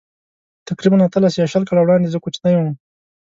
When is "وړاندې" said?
1.83-2.11